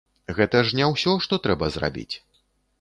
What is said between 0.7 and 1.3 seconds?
не ўсё,